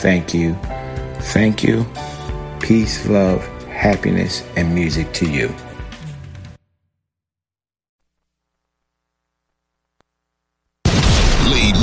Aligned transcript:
Thank 0.00 0.32
you. 0.32 0.54
Thank 1.34 1.62
you. 1.62 1.84
Peace, 2.58 3.06
love, 3.06 3.44
happiness, 3.68 4.42
and 4.56 4.74
music 4.74 5.12
to 5.12 5.30
you. 5.30 5.54
Lee 11.50 11.74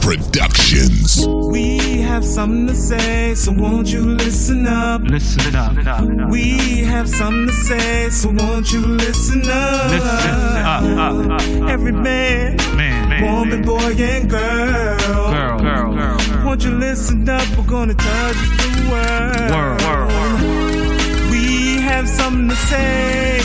Productions. 0.00 1.26
We 1.50 2.00
have 2.00 2.24
something 2.24 2.66
to 2.68 2.74
say, 2.74 3.34
so 3.34 3.52
won't 3.52 3.88
you 3.88 4.00
listen 4.06 4.66
up? 4.66 5.02
Listen 5.02 5.54
up. 5.54 6.30
We 6.30 6.78
have 6.84 7.10
something 7.10 7.48
to 7.48 7.52
say, 7.52 8.08
so 8.08 8.30
won't 8.30 8.72
you 8.72 8.80
listen 8.80 9.42
up? 9.50 9.90
Listen 9.90 10.30
up, 10.64 11.30
up, 11.30 11.40
up. 11.42 11.68
Every 11.68 11.92
man, 11.92 12.56
Man, 12.74 13.05
man, 13.20 13.34
woman, 13.34 13.62
boy, 13.62 13.94
and 13.98 14.30
girl. 14.30 14.96
Girl, 14.98 15.58
girl, 15.58 15.94
girl, 15.94 16.18
girl. 16.18 16.44
Won't 16.46 16.62
you 16.64 16.70
listen 16.72 17.28
up? 17.28 17.46
We're 17.56 17.64
gonna 17.66 17.94
tell 17.94 18.28
you 18.28 18.56
the 18.56 18.90
word. 18.90 19.50
Word, 19.50 19.82
word, 19.82 20.08
word. 20.08 21.30
We 21.30 21.80
have 21.80 22.08
something 22.08 22.48
to 22.48 22.56
say. 22.56 23.40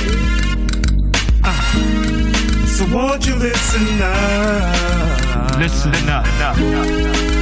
Uh, 1.44 1.54
so 2.68 2.86
won't 2.96 3.26
you 3.28 3.36
listen 3.36 4.02
up? 4.02 5.58
Listen 5.60 6.10
up. 6.10 6.26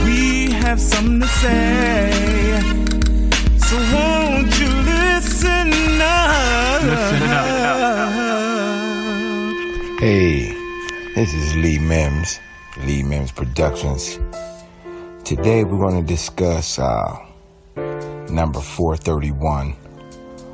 We 0.05 0.51
have 0.51 0.79
something 0.79 1.19
to 1.21 1.27
say. 1.27 2.11
So 3.57 3.77
won't 3.93 4.59
you 4.59 4.67
listen 4.67 6.01
up? 6.01 6.83
Listen 6.83 7.31
up. 7.31 8.09
Hey, 9.99 10.55
this 11.19 11.33
is 11.33 11.55
Lee 11.57 11.79
Mims, 11.79 12.39
Lee 12.85 13.03
Mims 13.03 13.33
Productions. 13.33 14.17
Today 15.25 15.65
we're 15.65 15.77
going 15.77 15.99
to 15.99 16.07
discuss 16.07 16.79
uh, 16.79 17.13
number 18.29 18.61
431 18.61 19.75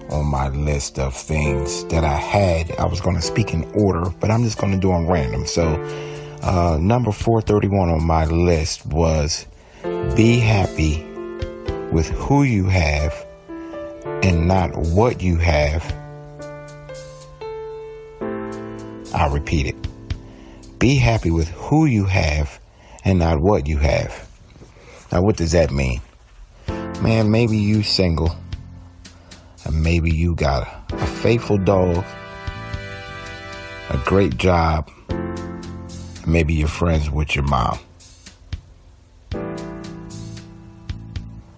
on 0.09 0.25
my 0.25 0.47
list 0.49 0.97
of 0.97 1.13
things 1.13 1.85
that 1.85 2.03
I 2.03 2.15
had. 2.15 2.71
I 2.79 2.85
was 2.85 2.99
going 2.99 3.15
to 3.15 3.21
speak 3.21 3.53
in 3.53 3.63
order, 3.75 4.09
but 4.19 4.31
I'm 4.31 4.41
just 4.41 4.57
going 4.57 4.73
to 4.73 4.79
do 4.79 4.87
them 4.87 5.05
random. 5.05 5.45
So, 5.45 5.67
uh, 6.41 6.79
number 6.81 7.11
431 7.11 7.89
on 7.89 8.03
my 8.03 8.25
list 8.25 8.87
was 8.87 9.45
be 10.15 10.39
happy 10.39 11.05
with 11.91 12.09
who 12.09 12.41
you 12.41 12.65
have 12.69 13.13
and 14.23 14.47
not 14.47 14.75
what 14.75 15.21
you 15.21 15.37
have. 15.37 15.83
I'll 19.13 19.29
repeat 19.29 19.67
it. 19.67 19.74
Be 20.85 20.97
happy 20.97 21.31
with 21.31 21.47
who 21.47 21.87
you 21.87 22.05
have 22.05 22.59
and 23.03 23.17
not 23.17 23.41
what 23.41 23.65
you 23.65 23.79
have. 23.79 24.29
Now, 25.11 25.23
what 25.23 25.35
does 25.35 25.53
that 25.53 25.71
mean? 25.71 25.99
Man, 27.01 27.31
maybe 27.31 27.57
you 27.57 27.81
single, 27.81 28.35
and 29.63 29.81
maybe 29.81 30.11
you 30.11 30.35
got 30.35 30.93
a 30.93 31.07
faithful 31.07 31.57
dog, 31.57 32.05
a 33.89 33.97
great 34.05 34.37
job, 34.37 34.91
maybe 36.27 36.53
you're 36.53 36.67
friends 36.67 37.09
with 37.09 37.35
your 37.35 37.45
mom. 37.45 37.79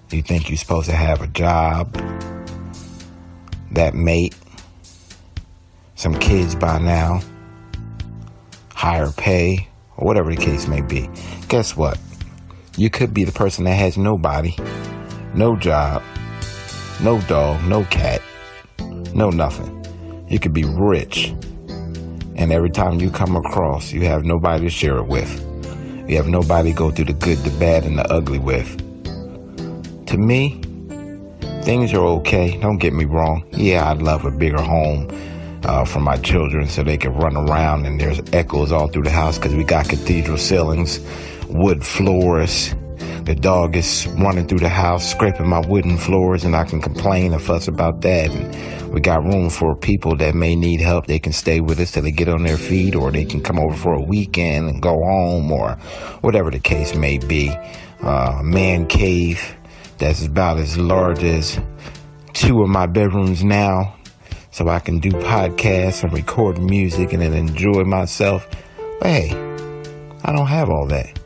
You 0.10 0.22
think 0.22 0.50
you're 0.50 0.56
supposed 0.56 0.90
to 0.90 0.96
have 0.96 1.22
a 1.22 1.28
job, 1.28 1.92
that 3.74 3.94
mate, 3.94 4.38
some 5.96 6.18
kids 6.18 6.56
by 6.56 6.80
now, 6.80 7.20
higher 8.88 9.12
pay, 9.12 9.68
or 9.98 10.08
whatever 10.08 10.34
the 10.34 10.42
case 10.42 10.66
may 10.66 10.80
be. 10.80 11.10
Guess 11.50 11.76
what? 11.76 12.00
You 12.78 12.90
could 12.90 13.14
be 13.14 13.26
the 13.26 13.34
person 13.34 13.66
that 13.66 13.74
has 13.74 13.98
nobody, 13.98 14.56
no 15.34 15.58
job, 15.58 16.02
no 17.02 17.20
dog, 17.22 17.62
no 17.66 17.84
cat, 17.86 18.22
no 19.14 19.30
nothing. 19.30 19.74
You 20.30 20.40
could 20.40 20.54
be 20.54 20.64
rich, 20.64 21.36
and 22.38 22.54
every 22.54 22.70
time 22.70 23.02
you 23.02 23.12
come 23.12 23.36
across, 23.36 23.92
you 23.92 24.06
have 24.06 24.24
nobody 24.24 24.64
to 24.64 24.70
share 24.70 25.00
it 25.00 25.08
with. 25.08 25.32
You 26.08 26.16
have 26.16 26.30
nobody 26.30 26.72
to 26.72 26.78
go 26.78 26.90
through 26.90 27.12
the 27.12 27.14
good, 27.14 27.40
the 27.40 27.60
bad, 27.60 27.84
and 27.84 27.98
the 28.00 28.10
ugly 28.10 28.40
with. 28.40 28.70
To 30.06 30.18
me, 30.18 30.62
things 31.64 31.92
are 31.92 32.06
okay. 32.20 32.58
Don't 32.62 32.78
get 32.78 32.94
me 32.94 33.04
wrong. 33.04 33.44
Yeah, 33.52 33.92
I'd 33.92 34.02
love 34.02 34.24
a 34.24 34.32
bigger 34.32 34.62
home 34.62 35.10
uh, 35.64 35.86
for 35.86 36.00
my 36.00 36.18
children 36.18 36.68
so 36.68 36.84
they 36.84 36.98
can 36.98 37.14
run 37.14 37.36
around 37.36 37.86
and 37.86 38.00
there's 38.00 38.22
echoes 38.34 38.72
all 38.72 38.88
through 38.88 39.04
the 39.04 39.10
house 39.10 39.38
because 39.38 39.56
we 39.56 39.64
got 39.64 39.88
cathedral 39.88 40.38
ceilings, 40.38 41.00
wood 41.50 41.86
floors. 41.86 42.76
The 43.24 43.36
dog 43.36 43.76
is 43.76 44.08
running 44.08 44.48
through 44.48 44.60
the 44.60 44.70
house, 44.70 45.12
scraping 45.12 45.50
my 45.50 45.60
wooden 45.68 45.98
floors, 45.98 46.46
and 46.46 46.56
I 46.56 46.64
can 46.64 46.82
complain 46.82 47.34
and 47.34 47.42
fuss 47.42 47.68
about 47.68 48.00
that. 48.02 48.32
And 48.32 48.94
we 48.94 49.02
got 49.02 49.22
room 49.22 49.50
for 49.50 49.76
people 49.76 50.16
that 50.18 50.34
may 50.34 50.56
need 50.56 50.80
help. 50.80 51.08
They 51.08 51.20
can 51.20 51.34
stay 51.34 51.60
with 51.60 51.78
us 51.82 51.92
till 51.92 52.04
they 52.04 52.12
get 52.12 52.30
on 52.30 52.44
their 52.44 52.58
feet, 52.58 52.96
or 52.96 53.12
they 53.12 53.26
can 53.26 53.42
come 53.42 53.60
over 53.60 53.76
for 53.76 53.94
a 53.96 54.02
weekend 54.02 54.70
and 54.70 54.82
go 54.82 54.94
home, 54.94 55.52
or 55.52 55.74
whatever 56.22 56.50
the 56.52 56.60
case 56.60 56.96
may 56.96 57.18
be. 57.18 57.52
Uh, 58.02 58.40
man 58.44 58.88
cave 58.88 59.58
that's 59.98 60.26
about 60.26 60.58
as 60.58 60.78
large 60.78 61.24
as 61.24 61.60
two 62.34 62.62
of 62.62 62.70
my 62.70 62.86
bedrooms 62.86 63.44
now 63.44 63.97
so 64.58 64.68
I 64.68 64.80
can 64.80 64.98
do 64.98 65.12
podcasts 65.12 66.04
and 66.04 66.12
record 66.12 66.58
music 66.58 67.14
and 67.14 67.22
then 67.22 67.36
enjoy 67.36 67.84
myself. 67.84 68.50
But 69.00 69.08
hey, 69.08 69.30
I 70.24 70.32
don't 70.32 70.48
have 70.48 70.72
all 70.72 70.88
that. 70.88 71.20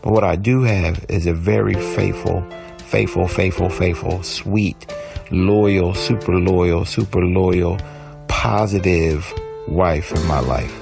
But 0.00 0.12
what 0.12 0.22
I 0.22 0.36
do 0.36 0.62
have 0.62 1.04
is 1.08 1.26
a 1.26 1.32
very 1.32 1.74
faithful, 1.74 2.48
faithful, 2.78 3.26
faithful, 3.26 3.68
faithful, 3.68 4.22
sweet, 4.22 4.94
loyal, 5.32 5.92
super 5.92 6.38
loyal, 6.38 6.84
super 6.84 7.20
loyal, 7.20 7.78
positive 8.28 9.26
wife 9.66 10.12
in 10.12 10.24
my 10.28 10.38
life. 10.38 10.72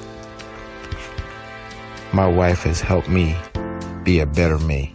My 2.13 2.27
wife 2.27 2.65
has 2.65 2.83
helped 2.83 3.09
me 3.09 3.35
be 4.05 4.21
a 4.21 4.27
better 4.27 4.59
me, 4.59 4.95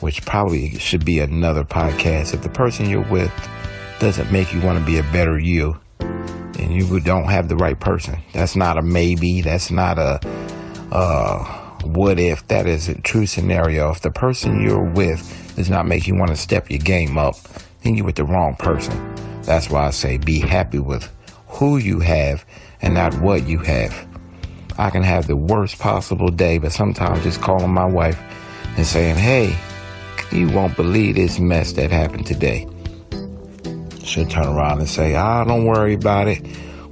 which 0.00 0.24
probably 0.24 0.78
should 0.78 1.04
be 1.04 1.18
another 1.18 1.62
podcast. 1.62 2.32
If 2.32 2.40
the 2.40 2.48
person 2.48 2.88
you're 2.88 3.06
with 3.10 3.30
doesn't 3.98 4.32
make 4.32 4.54
you 4.54 4.62
want 4.62 4.78
to 4.78 4.84
be 4.86 4.96
a 4.96 5.02
better 5.12 5.38
you, 5.38 5.78
then 6.60 6.70
you 6.70 7.00
don't 7.00 7.24
have 7.24 7.48
the 7.48 7.56
right 7.56 7.78
person. 7.78 8.20
That's 8.32 8.54
not 8.54 8.76
a 8.76 8.82
maybe. 8.82 9.40
That's 9.40 9.70
not 9.70 9.98
a 9.98 10.20
uh, 10.92 11.44
what 11.84 12.18
if. 12.18 12.46
That 12.48 12.66
is 12.66 12.88
a 12.88 13.00
true 13.00 13.26
scenario. 13.26 13.90
If 13.90 14.00
the 14.02 14.10
person 14.10 14.60
you're 14.60 14.92
with 14.92 15.54
does 15.56 15.70
not 15.70 15.86
make 15.86 16.06
you 16.06 16.14
want 16.14 16.30
to 16.30 16.36
step 16.36 16.70
your 16.70 16.80
game 16.80 17.16
up, 17.16 17.36
then 17.82 17.96
you're 17.96 18.04
with 18.04 18.16
the 18.16 18.24
wrong 18.24 18.56
person. 18.56 19.14
That's 19.42 19.70
why 19.70 19.86
I 19.86 19.90
say 19.90 20.18
be 20.18 20.38
happy 20.38 20.78
with 20.78 21.10
who 21.48 21.78
you 21.78 22.00
have 22.00 22.44
and 22.82 22.94
not 22.94 23.14
what 23.20 23.46
you 23.46 23.58
have. 23.60 24.06
I 24.78 24.90
can 24.90 25.02
have 25.02 25.26
the 25.26 25.36
worst 25.36 25.78
possible 25.78 26.28
day, 26.28 26.58
but 26.58 26.72
sometimes 26.72 27.22
just 27.22 27.40
calling 27.40 27.72
my 27.72 27.86
wife 27.86 28.18
and 28.76 28.86
saying, 28.86 29.16
hey, 29.16 29.56
you 30.32 30.48
won't 30.50 30.76
believe 30.76 31.16
this 31.16 31.38
mess 31.38 31.72
that 31.72 31.90
happened 31.90 32.26
today. 32.26 32.66
She'll 34.10 34.26
turn 34.26 34.48
around 34.48 34.80
and 34.80 34.88
say, 34.88 35.14
ah, 35.14 35.44
don't 35.44 35.66
worry 35.66 35.94
about 35.94 36.26
it. 36.26 36.44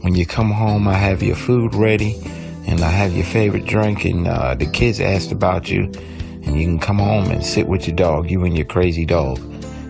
When 0.03 0.15
you 0.15 0.25
come 0.25 0.53
home, 0.53 0.87
I 0.87 0.95
have 0.95 1.21
your 1.21 1.35
food 1.35 1.75
ready 1.75 2.17
and 2.69 2.81
I 2.81 2.91
have 2.91 3.13
your 3.13 3.25
favorite 3.25 3.65
drink 3.65 4.05
and 4.05 4.29
uh, 4.29 4.55
the 4.55 4.67
kids 4.67 5.01
asked 5.01 5.33
about 5.33 5.69
you 5.69 5.91
and 6.45 6.57
you 6.57 6.65
can 6.65 6.79
come 6.79 6.99
home 6.99 7.29
and 7.33 7.45
sit 7.45 7.67
with 7.67 7.89
your 7.89 7.97
dog, 7.97 8.31
you 8.31 8.45
and 8.45 8.57
your 8.57 8.67
crazy 8.67 9.05
dog. 9.05 9.41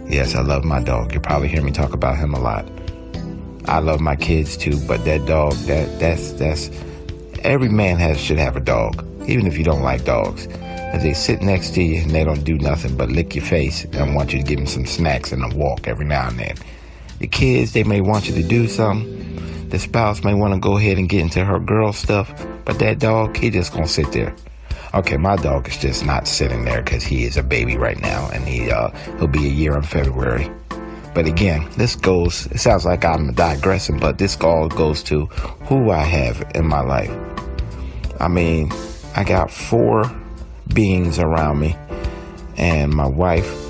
Yes, 0.08 0.34
I 0.34 0.40
love 0.40 0.64
my 0.64 0.80
dog. 0.82 1.12
You'll 1.12 1.20
probably 1.20 1.48
hear 1.48 1.62
me 1.62 1.70
talk 1.70 1.92
about 1.92 2.16
him 2.16 2.32
a 2.32 2.40
lot. 2.40 2.66
I 3.66 3.80
love 3.80 4.00
my 4.00 4.16
kids 4.16 4.56
too, 4.56 4.80
but 4.88 5.04
that 5.04 5.26
dog, 5.26 5.52
that 5.66 6.00
that's 6.00 6.32
that's 6.32 6.70
every 7.40 7.68
man 7.68 7.98
has 7.98 8.18
should 8.18 8.38
have 8.38 8.56
a 8.56 8.60
dog, 8.60 9.04
even 9.28 9.46
if 9.46 9.58
you 9.58 9.64
don't 9.64 9.82
like 9.82 10.06
dogs. 10.06 10.46
As 10.46 11.02
they 11.02 11.12
sit 11.12 11.42
next 11.42 11.74
to 11.74 11.82
you 11.82 12.00
and 12.00 12.10
they 12.10 12.24
don't 12.24 12.42
do 12.42 12.56
nothing 12.56 12.96
but 12.96 13.10
lick 13.10 13.34
your 13.34 13.44
face 13.44 13.84
and 13.84 14.14
want 14.14 14.32
you 14.32 14.38
to 14.40 14.46
give 14.46 14.56
them 14.56 14.66
some 14.66 14.86
snacks 14.86 15.30
and 15.30 15.44
a 15.44 15.54
walk 15.54 15.86
every 15.86 16.06
now 16.06 16.28
and 16.28 16.38
then. 16.38 16.56
The 17.18 17.26
kids, 17.26 17.72
they 17.72 17.84
may 17.84 18.00
want 18.00 18.28
you 18.28 18.34
to 18.34 18.42
do 18.42 18.68
something. 18.68 19.68
The 19.68 19.78
spouse 19.78 20.24
may 20.24 20.34
want 20.34 20.54
to 20.54 20.60
go 20.60 20.76
ahead 20.76 20.98
and 20.98 21.08
get 21.08 21.20
into 21.20 21.44
her 21.44 21.58
girl 21.58 21.92
stuff, 21.92 22.32
but 22.64 22.78
that 22.78 23.00
dog, 23.00 23.36
he 23.36 23.50
just 23.50 23.72
gonna 23.72 23.88
sit 23.88 24.12
there. 24.12 24.34
Okay, 24.94 25.18
my 25.18 25.36
dog 25.36 25.68
is 25.68 25.76
just 25.76 26.06
not 26.06 26.26
sitting 26.26 26.64
there 26.64 26.82
because 26.82 27.04
he 27.04 27.24
is 27.24 27.36
a 27.36 27.42
baby 27.42 27.76
right 27.76 28.00
now, 28.00 28.30
and 28.32 28.44
he 28.48 28.70
uh, 28.70 28.88
he'll 29.18 29.26
be 29.26 29.46
a 29.46 29.50
year 29.50 29.76
in 29.76 29.82
February. 29.82 30.50
But 31.14 31.26
again, 31.26 31.68
this 31.76 31.96
goes. 31.96 32.46
It 32.46 32.58
sounds 32.58 32.86
like 32.86 33.04
I'm 33.04 33.34
digressing, 33.34 33.98
but 33.98 34.16
this 34.16 34.40
all 34.40 34.68
goes 34.68 35.02
to 35.04 35.26
who 35.66 35.90
I 35.90 36.04
have 36.04 36.50
in 36.54 36.66
my 36.66 36.80
life. 36.80 37.10
I 38.20 38.28
mean, 38.28 38.72
I 39.14 39.24
got 39.24 39.50
four 39.50 40.10
beings 40.72 41.18
around 41.18 41.60
me, 41.60 41.76
and 42.56 42.94
my 42.94 43.06
wife, 43.06 43.67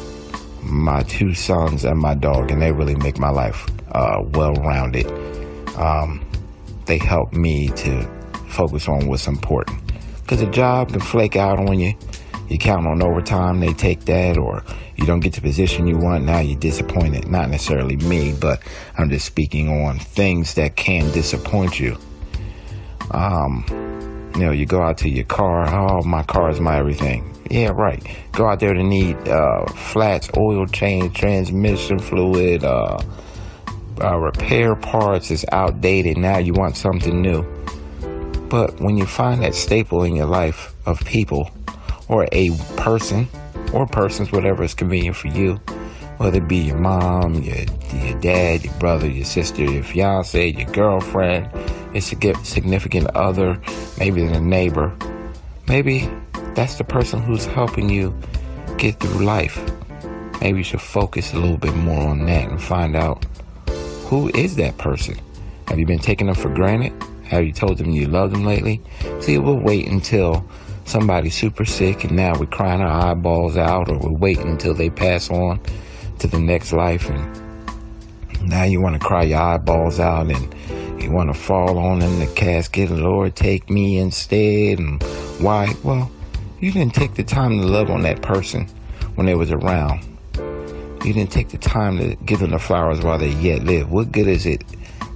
my 0.63 1.03
two 1.05 1.35
sons, 1.35 1.85
and 1.85 1.99
my 1.99 2.15
dog, 2.15 2.51
and 2.51 2.61
they 2.61 2.73
really 2.73 2.97
make 2.97 3.19
my 3.19 3.31
life 3.31 3.67
uh, 3.93 4.23
well-rounded. 4.33 5.07
Um, 5.77 6.25
they 6.87 6.99
help 6.99 7.33
me 7.33 7.69
to 7.69 8.03
focus 8.49 8.89
on 8.89 9.07
what's 9.07 9.27
important. 9.27 9.81
Because 10.23 10.43
a 10.43 10.51
job 10.51 10.91
can 10.91 11.01
flake 11.01 11.37
out 11.37 11.59
on 11.59 11.79
you. 11.79 11.95
You 12.49 12.59
count 12.59 12.87
on 12.87 13.03
overtime, 13.03 13.61
they 13.61 13.75
take 13.75 14.07
that, 14.07 14.39
or 14.39 14.65
you 14.97 15.05
don't 15.07 15.21
get 15.21 15.35
the 15.35 15.41
position 15.41 15.87
you 15.87 15.99
want, 15.99 16.25
now 16.25 16.41
you're 16.41 16.59
disappointed. 16.59 17.29
Not 17.29 17.51
necessarily 17.51 17.97
me, 17.97 18.35
but 18.39 18.63
I'm 18.97 19.11
just 19.11 19.27
speaking 19.27 19.69
on 19.85 19.99
things 19.99 20.55
that 20.55 20.77
can 20.77 21.11
disappoint 21.13 21.79
you. 21.79 21.97
Um, 23.11 23.65
you 24.39 24.45
know, 24.45 24.53
you 24.53 24.67
go 24.67 24.81
out 24.81 24.99
to 24.99 25.09
your 25.09 25.25
car, 25.25 25.67
oh, 25.69 26.03
my 26.05 26.23
car 26.23 26.49
is 26.49 26.61
my 26.61 26.79
everything. 26.79 27.35
Yeah, 27.51 27.71
right. 27.71 28.01
Go 28.31 28.47
out 28.49 28.61
there 28.61 28.73
to 28.73 28.83
need 28.85 29.17
uh, 29.27 29.67
flats, 29.67 30.31
oil 30.37 30.67
change, 30.67 31.17
transmission 31.17 31.99
fluid, 31.99 32.63
uh, 32.63 32.99
uh, 34.01 34.17
repair 34.17 34.77
parts 34.77 35.33
is 35.33 35.45
outdated. 35.51 36.19
Now 36.19 36.39
you 36.39 36.53
want 36.53 36.77
something 36.77 37.21
new. 37.21 37.43
But 38.49 38.81
when 38.81 38.97
you 38.97 39.07
find 39.07 39.43
that 39.43 39.57
staple 39.57 40.05
in 40.05 40.15
your 40.15 40.27
life 40.27 40.73
of 40.87 41.01
people 41.01 41.51
or 42.07 42.29
a 42.31 42.51
person 42.77 43.27
or 43.73 43.87
persons, 43.87 44.31
whatever 44.31 44.63
is 44.63 44.73
convenient 44.73 45.17
for 45.17 45.29
you, 45.29 45.55
whether 46.19 46.39
it 46.39 46.47
be 46.47 46.59
your 46.59 46.79
mom, 46.79 47.35
your, 47.43 47.57
your 47.93 48.21
dad, 48.21 48.65
your 48.65 48.75
brother, 48.75 49.09
your 49.09 49.25
sister, 49.25 49.65
your 49.65 49.83
fiance, 49.83 50.49
your 50.53 50.71
girlfriend, 50.71 51.51
your 51.93 52.35
significant 52.45 53.09
other, 53.15 53.61
maybe 53.99 54.23
a 54.23 54.41
neighbor, 54.41 54.97
maybe 55.69 56.09
that's 56.55 56.77
the 56.77 56.85
person 56.85 57.23
who's 57.23 57.47
helping 57.47 57.89
you 57.89 58.17
get 58.77 58.99
through 59.01 59.25
life. 59.25 59.59
Maybe 60.41 60.59
you 60.59 60.65
should 60.65 60.81
focus 60.81 61.33
a 61.33 61.39
little 61.39 61.57
bit 61.57 61.75
more 61.75 62.09
on 62.09 62.27
that 62.27 62.49
and 62.49 62.63
find 62.63 62.95
out 62.97 63.25
who 64.07 64.29
is 64.35 64.57
that 64.57 64.79
person. 64.79 65.17
Have 65.67 65.79
you 65.79 65.87
been 65.87 65.99
taking 65.99 66.27
them 66.29 66.37
for 66.37 66.49
granted? 66.49 66.93
Have 67.25 67.45
you 67.45 67.53
told 67.53 67.79
them 67.79 67.91
you 67.91 68.07
love 68.07 68.31
them 68.31 68.45
lately? 68.45 68.81
See, 69.21 69.37
we'll 69.39 69.61
wait 69.61 69.87
until 69.87 70.49
somebody's 70.85 71.35
super 71.35 71.65
sick 71.67 72.05
and 72.05 72.17
now 72.17 72.39
we're 72.39 72.47
crying 72.47 72.81
our 72.81 73.11
eyeballs 73.11 73.57
out, 73.57 73.91
or 73.91 73.99
we're 73.99 74.17
waiting 74.17 74.49
until 74.49 74.75
they 74.75 74.89
pass 74.89 75.31
on 75.31 75.61
to 76.21 76.27
the 76.27 76.39
next 76.39 76.73
life, 76.73 77.09
and 77.11 78.49
now 78.49 78.65
you 78.65 78.81
want 78.81 79.01
to 79.01 79.07
cry 79.07 79.25
your 79.25 79.41
eyeballs 79.41 80.01
out 80.01 80.31
and 80.31 80.55
you 81.03 81.11
want 81.11 81.33
to 81.33 81.41
fall 81.41 81.79
on 81.79 82.03
in 82.03 82.19
the 82.19 82.27
casket, 82.35 82.91
Lord, 82.91 83.37
take 83.37 83.69
me 83.71 83.99
instead. 83.99 84.79
And 84.79 85.03
why? 85.41 85.75
Well, 85.83 86.11
you 86.61 86.73
didn't 86.73 86.95
take 86.95 87.15
the 87.15 87.25
time 87.25 87.59
to 87.59 87.67
love 87.67 87.91
on 87.91 88.03
that 88.03 88.23
person 88.23 88.67
when 89.15 89.27
they 89.27 89.35
was 89.35 89.51
around. 89.51 90.05
You 91.05 91.13
didn't 91.13 91.31
take 91.31 91.49
the 91.49 91.59
time 91.59 91.99
to 91.99 92.17
give 92.25 92.41
them 92.41 92.51
the 92.51 92.59
flowers 92.59 93.01
while 93.01 93.19
they 93.19 93.31
yet 93.31 93.63
live. 93.63 93.91
What 93.91 94.13
good 94.13 94.27
is 94.27 94.47
it 94.47 94.65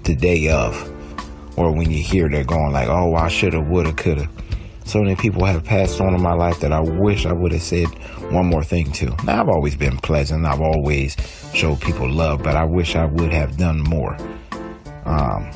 the 0.04 0.14
day 0.14 0.48
of? 0.48 0.92
or 1.56 1.72
when 1.72 1.90
you 1.90 2.02
hear 2.02 2.28
they're 2.28 2.44
going 2.44 2.72
like, 2.72 2.88
oh, 2.88 3.14
I 3.14 3.28
shoulda, 3.28 3.60
woulda, 3.60 3.92
coulda. 3.92 4.28
So 4.84 5.00
many 5.00 5.14
people 5.14 5.44
have 5.44 5.62
passed 5.64 6.00
on 6.00 6.14
in 6.14 6.20
my 6.22 6.32
life 6.32 6.60
that 6.60 6.72
I 6.72 6.80
wish 6.80 7.24
I 7.24 7.32
would 7.32 7.52
have 7.52 7.62
said 7.62 7.86
one 8.32 8.46
more 8.46 8.64
thing 8.64 8.90
to. 8.92 9.14
Now, 9.24 9.40
I've 9.40 9.48
always 9.48 9.76
been 9.76 9.96
pleasant. 9.98 10.44
I've 10.44 10.60
always 10.60 11.16
showed 11.54 11.80
people 11.80 12.10
love, 12.10 12.42
but 12.42 12.56
I 12.56 12.64
wish 12.64 12.96
I 12.96 13.04
would 13.04 13.32
have 13.32 13.56
done 13.56 13.80
more. 13.80 14.16
Um, 15.04 15.50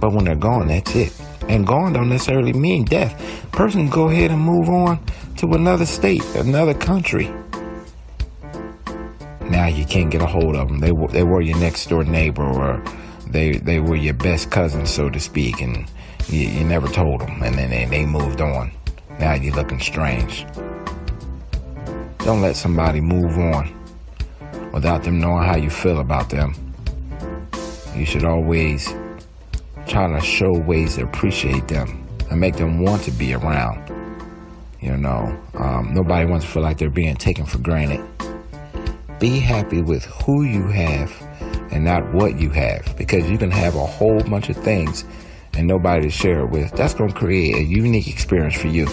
but 0.00 0.12
when 0.12 0.24
they're 0.24 0.34
gone, 0.34 0.68
that's 0.68 0.94
it. 0.96 1.20
And 1.48 1.66
gone 1.66 1.92
don't 1.92 2.08
necessarily 2.08 2.52
mean 2.52 2.84
death. 2.84 3.14
Person 3.52 3.88
go 3.88 4.08
ahead 4.08 4.30
and 4.30 4.40
move 4.40 4.68
on 4.68 5.04
to 5.36 5.46
another 5.48 5.86
state, 5.86 6.24
another 6.34 6.74
country. 6.74 7.30
Now 9.42 9.66
you 9.66 9.84
can't 9.84 10.10
get 10.10 10.22
a 10.22 10.26
hold 10.26 10.56
of 10.56 10.68
them. 10.68 10.78
They 10.78 10.92
were, 10.92 11.08
they 11.08 11.24
were 11.24 11.40
your 11.40 11.58
next 11.58 11.88
door 11.88 12.04
neighbor 12.04 12.44
or 12.44 12.82
they 13.30 13.52
they 13.58 13.80
were 13.80 13.96
your 13.96 14.14
best 14.14 14.50
cousin, 14.50 14.86
so 14.86 15.08
to 15.08 15.20
speak, 15.20 15.60
and 15.60 15.88
you, 16.28 16.40
you 16.40 16.64
never 16.64 16.88
told 16.88 17.20
them, 17.20 17.42
and 17.42 17.56
then 17.56 17.70
they, 17.70 17.84
they 17.84 18.06
moved 18.06 18.40
on. 18.40 18.72
Now 19.18 19.34
you're 19.34 19.54
looking 19.54 19.80
strange. 19.80 20.46
Don't 22.18 22.40
let 22.40 22.56
somebody 22.56 23.00
move 23.00 23.38
on 23.38 23.74
without 24.72 25.02
them 25.02 25.20
knowing 25.20 25.44
how 25.44 25.56
you 25.56 25.70
feel 25.70 26.00
about 26.00 26.30
them. 26.30 26.54
You 27.94 28.04
should 28.04 28.24
always 28.24 28.88
try 29.90 30.08
to 30.08 30.20
show 30.20 30.52
ways 30.52 30.94
to 30.94 31.02
appreciate 31.02 31.66
them 31.66 32.06
and 32.30 32.40
make 32.40 32.54
them 32.54 32.80
want 32.82 33.02
to 33.02 33.10
be 33.10 33.34
around. 33.34 33.88
You 34.80 34.96
know, 34.96 35.36
um, 35.54 35.92
nobody 35.92 36.30
wants 36.30 36.46
to 36.46 36.52
feel 36.52 36.62
like 36.62 36.78
they're 36.78 36.90
being 36.90 37.16
taken 37.16 37.44
for 37.44 37.58
granted. 37.58 38.00
Be 39.18 39.40
happy 39.40 39.82
with 39.82 40.04
who 40.04 40.44
you 40.44 40.68
have 40.68 41.12
and 41.72 41.84
not 41.84 42.14
what 42.14 42.38
you 42.38 42.50
have 42.50 42.94
because 42.96 43.28
you 43.28 43.36
can 43.36 43.50
have 43.50 43.74
a 43.74 43.84
whole 43.84 44.20
bunch 44.20 44.48
of 44.48 44.56
things 44.56 45.04
and 45.54 45.66
nobody 45.66 46.02
to 46.02 46.10
share 46.10 46.40
it 46.40 46.50
with. 46.50 46.70
That's 46.72 46.94
going 46.94 47.10
to 47.10 47.16
create 47.16 47.56
a 47.56 47.64
unique 47.64 48.08
experience 48.08 48.56
for 48.56 48.68
you. 48.68 48.86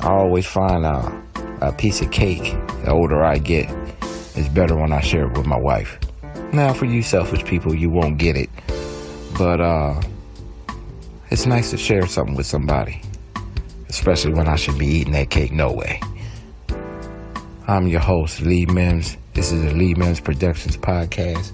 I 0.00 0.10
always 0.10 0.46
find 0.46 0.84
a, 0.84 1.22
a 1.62 1.72
piece 1.72 2.02
of 2.02 2.10
cake, 2.10 2.54
the 2.84 2.90
older 2.90 3.24
I 3.24 3.38
get, 3.38 3.70
is 4.36 4.48
better 4.50 4.76
when 4.76 4.92
I 4.92 5.00
share 5.00 5.26
it 5.30 5.36
with 5.36 5.46
my 5.46 5.58
wife. 5.58 5.98
Now, 6.52 6.74
for 6.74 6.84
you 6.84 7.00
selfish 7.00 7.42
people, 7.44 7.74
you 7.74 7.88
won't 7.88 8.18
get 8.18 8.36
it. 8.36 8.50
But 9.38 9.60
uh, 9.60 10.00
it's 11.30 11.46
nice 11.46 11.70
to 11.70 11.76
share 11.76 12.06
something 12.06 12.34
with 12.34 12.46
somebody, 12.46 13.00
especially 13.88 14.34
when 14.34 14.48
I 14.48 14.56
should 14.56 14.78
be 14.78 14.86
eating 14.86 15.12
that 15.14 15.30
cake 15.30 15.52
no 15.52 15.72
way. 15.72 16.00
I'm 17.66 17.86
your 17.86 18.00
host, 18.00 18.42
Lee 18.42 18.66
Mims. 18.66 19.16
This 19.34 19.52
is 19.52 19.62
the 19.62 19.72
Lee 19.72 19.94
Mims 19.94 20.20
Productions 20.20 20.76
podcast. 20.76 21.52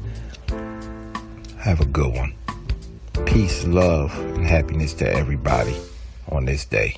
Have 1.59 1.81
a 1.81 1.87
good 1.87 2.15
one. 2.15 2.35
Peace, 3.27 3.65
love, 3.65 4.19
and 4.19 4.47
happiness 4.47 4.95
to 4.95 5.13
everybody 5.13 5.77
on 6.29 6.45
this 6.45 6.65
day. 6.65 6.97